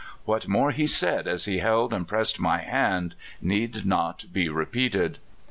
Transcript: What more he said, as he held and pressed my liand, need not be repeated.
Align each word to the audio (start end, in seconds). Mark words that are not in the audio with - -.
What 0.25 0.47
more 0.47 0.71
he 0.71 0.87
said, 0.87 1.27
as 1.27 1.45
he 1.45 1.59
held 1.59 1.93
and 1.93 2.07
pressed 2.07 2.39
my 2.39 2.61
liand, 2.63 3.11
need 3.39 3.85
not 3.85 4.25
be 4.33 4.49
repeated. 4.49 5.19